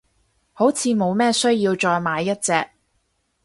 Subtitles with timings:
[0.53, 2.53] 好似冇咩需要再買一隻，